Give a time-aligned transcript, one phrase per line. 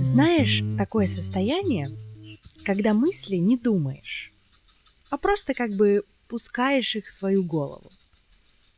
[0.00, 1.90] Знаешь, такое состояние,
[2.64, 4.32] когда мысли не думаешь,
[5.10, 7.90] а просто как бы пускаешь их в свою голову.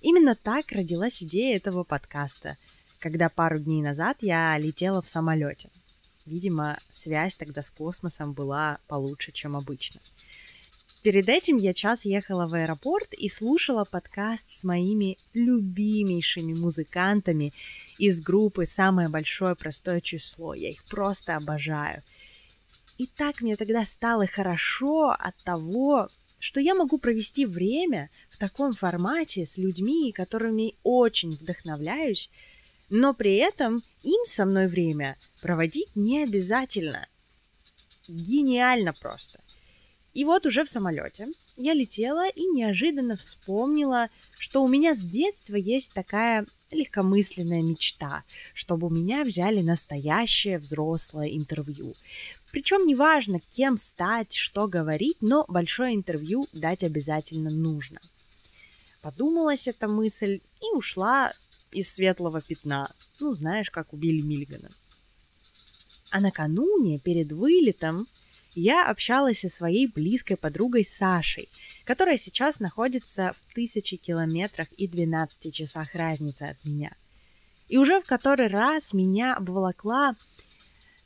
[0.00, 2.56] Именно так родилась идея этого подкаста,
[2.98, 5.70] когда пару дней назад я летела в самолете.
[6.26, 10.00] Видимо, связь тогда с космосом была получше, чем обычно.
[11.02, 17.54] Перед этим я час ехала в аэропорт и слушала подкаст с моими любимейшими музыкантами
[17.96, 20.52] из группы «Самое большое простое число».
[20.52, 22.02] Я их просто обожаю.
[22.98, 28.74] И так мне тогда стало хорошо от того, что я могу провести время в таком
[28.74, 32.30] формате с людьми, которыми очень вдохновляюсь,
[32.90, 37.08] но при этом им со мной время проводить не обязательно.
[38.06, 39.40] Гениально просто.
[40.14, 45.56] И вот уже в самолете я летела и неожиданно вспомнила, что у меня с детства
[45.56, 51.94] есть такая легкомысленная мечта, чтобы у меня взяли настоящее взрослое интервью.
[52.50, 58.00] Причем неважно, кем стать, что говорить, но большое интервью дать обязательно нужно.
[59.02, 61.32] Подумалась эта мысль и ушла
[61.72, 62.92] из светлого пятна.
[63.20, 64.70] Ну, знаешь, как убили Мильгана.
[66.10, 68.08] А накануне, перед вылетом,
[68.54, 71.48] я общалась со своей близкой подругой Сашей,
[71.84, 76.92] которая сейчас находится в тысячи километрах и 12 часах разницы от меня.
[77.68, 80.16] И уже в который раз меня обволокла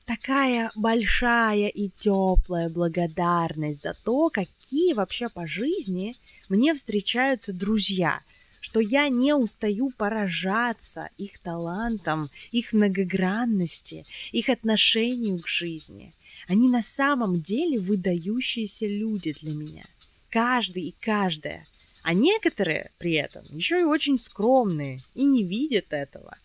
[0.07, 6.17] такая большая и теплая благодарность за то, какие вообще по жизни
[6.49, 8.21] мне встречаются друзья,
[8.61, 16.15] что я не устаю поражаться их талантам, их многогранности, их отношению к жизни–
[16.47, 19.87] они на самом деле выдающиеся люди для меня.
[20.31, 21.67] Каждый и каждая.
[22.03, 26.37] А некоторые при этом еще и очень скромные и не видят этого.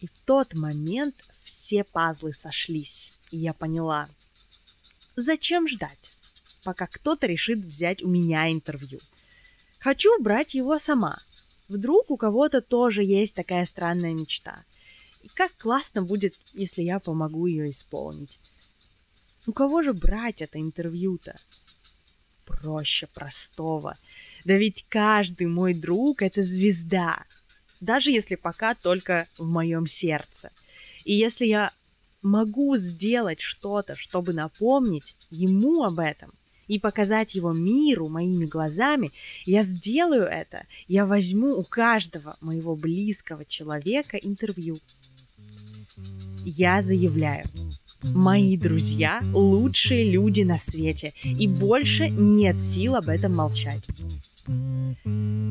[0.00, 4.08] И в тот момент все пазлы сошлись, и я поняла,
[5.16, 6.12] зачем ждать,
[6.62, 9.00] пока кто-то решит взять у меня интервью.
[9.80, 11.20] Хочу брать его сама.
[11.68, 14.64] Вдруг у кого-то тоже есть такая странная мечта.
[15.22, 18.38] И как классно будет, если я помогу ее исполнить.
[19.48, 21.40] У кого же брать это интервью-то?
[22.44, 23.96] Проще простого.
[24.44, 27.24] Да ведь каждый мой друг— это звезда.
[27.80, 30.50] Даже если пока только в моем сердце.
[31.06, 31.72] И если я
[32.20, 36.30] могу сделать что-то, чтобы напомнить ему об этом
[36.66, 39.12] и показать его миру моими глазами,
[39.46, 40.66] я сделаю это.
[40.88, 44.78] Я возьму у каждого моего близкого человека интервью.
[46.44, 47.48] Я заявляю,
[48.02, 53.88] Мои друзья– лучшие люди на свете, и больше нет сил об этом молчать.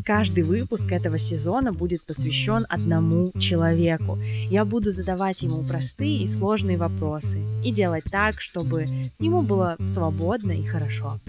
[0.05, 4.17] Каждый выпуск этого сезона будет посвящен одному человеку.
[4.49, 10.53] Я буду задавать ему простые и сложные вопросы и делать так, чтобы ему было свободно
[10.53, 11.19] и хорошо.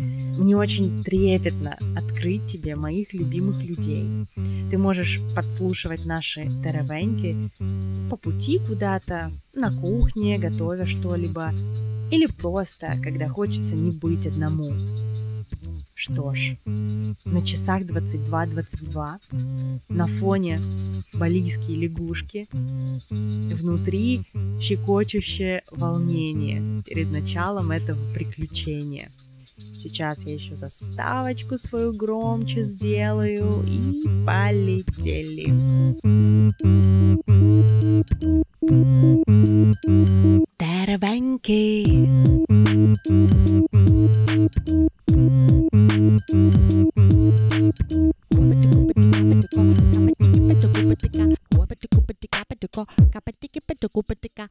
[0.00, 4.26] Мне очень трепетно открыть тебе моих любимых людей.
[4.70, 7.50] Ты можешь подслушивать наши теревеньки
[8.08, 11.52] по пути куда-то, на кухне, готовя что-либо,
[12.10, 14.72] или просто, когда хочется не быть одному.
[15.94, 22.48] Что ж, на часах 22.22, на фоне балийские лягушки,
[23.10, 24.24] внутри
[24.58, 29.12] щекочущее волнение перед началом этого приключения–
[29.80, 35.46] Сейчас я еще заставочку свою громче сделаю и полетели.
[53.12, 54.48] Капатики-патику-патика,